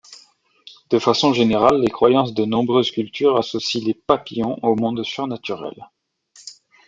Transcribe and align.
De 0.89 0.97
façon 0.97 1.31
générale 1.31 1.79
les 1.79 1.91
croyances 1.91 2.33
de 2.33 2.43
nombreuses 2.43 2.89
cultures 2.89 3.37
associent 3.37 3.85
les 3.85 3.93
papillons 3.93 4.57
au 4.63 4.75
monde 4.75 5.03
surnaturel. 5.03 5.75